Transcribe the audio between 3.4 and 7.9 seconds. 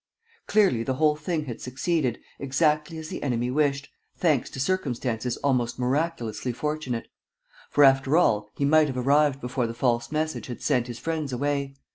wished, thanks to circumstances almost miraculously fortunate; for,